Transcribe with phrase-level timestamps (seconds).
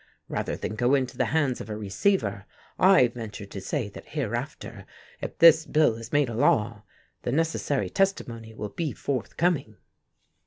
[0.27, 2.47] Rather than go into the hands of a receiver
[2.79, 4.87] I venture to say that hereafter,
[5.21, 6.81] if this bill is made a law,
[7.21, 9.77] the necessary testimony will be forthcoming."